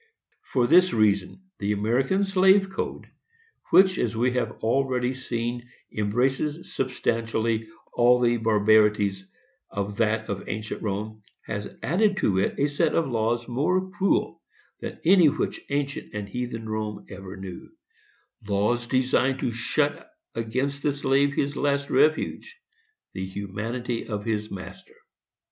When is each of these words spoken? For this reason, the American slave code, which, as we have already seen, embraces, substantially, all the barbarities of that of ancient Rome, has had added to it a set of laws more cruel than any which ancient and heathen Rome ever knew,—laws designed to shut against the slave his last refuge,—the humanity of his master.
For 0.41 0.65
this 0.65 0.93
reason, 0.93 1.43
the 1.59 1.73
American 1.73 2.23
slave 2.25 2.71
code, 2.71 3.05
which, 3.69 3.99
as 3.99 4.15
we 4.17 4.31
have 4.31 4.53
already 4.63 5.13
seen, 5.13 5.69
embraces, 5.95 6.73
substantially, 6.73 7.67
all 7.93 8.19
the 8.19 8.37
barbarities 8.37 9.27
of 9.69 9.97
that 9.97 10.27
of 10.27 10.49
ancient 10.49 10.81
Rome, 10.81 11.21
has 11.45 11.65
had 11.65 11.79
added 11.83 12.17
to 12.17 12.39
it 12.39 12.59
a 12.59 12.67
set 12.67 12.95
of 12.95 13.11
laws 13.11 13.47
more 13.47 13.91
cruel 13.91 14.41
than 14.79 14.99
any 15.05 15.29
which 15.29 15.61
ancient 15.69 16.15
and 16.15 16.27
heathen 16.27 16.67
Rome 16.67 17.05
ever 17.11 17.37
knew,—laws 17.37 18.87
designed 18.87 19.37
to 19.41 19.51
shut 19.51 20.09
against 20.33 20.81
the 20.81 20.93
slave 20.93 21.33
his 21.35 21.55
last 21.55 21.91
refuge,—the 21.91 23.23
humanity 23.27 24.07
of 24.07 24.25
his 24.25 24.49
master. 24.49 24.95